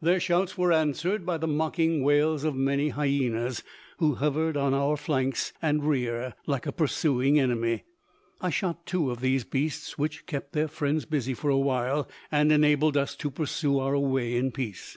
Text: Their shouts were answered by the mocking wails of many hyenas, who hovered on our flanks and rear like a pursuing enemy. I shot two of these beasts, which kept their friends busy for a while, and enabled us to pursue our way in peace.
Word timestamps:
Their 0.00 0.20
shouts 0.20 0.56
were 0.56 0.72
answered 0.72 1.26
by 1.26 1.36
the 1.36 1.48
mocking 1.48 2.04
wails 2.04 2.44
of 2.44 2.54
many 2.54 2.90
hyenas, 2.90 3.64
who 3.98 4.14
hovered 4.14 4.56
on 4.56 4.72
our 4.72 4.96
flanks 4.96 5.52
and 5.60 5.82
rear 5.82 6.34
like 6.46 6.64
a 6.64 6.70
pursuing 6.72 7.40
enemy. 7.40 7.82
I 8.40 8.50
shot 8.50 8.86
two 8.86 9.10
of 9.10 9.20
these 9.20 9.42
beasts, 9.42 9.98
which 9.98 10.26
kept 10.26 10.52
their 10.52 10.68
friends 10.68 11.06
busy 11.06 11.34
for 11.34 11.50
a 11.50 11.58
while, 11.58 12.08
and 12.30 12.52
enabled 12.52 12.96
us 12.96 13.16
to 13.16 13.32
pursue 13.32 13.80
our 13.80 13.98
way 13.98 14.36
in 14.36 14.52
peace. 14.52 14.96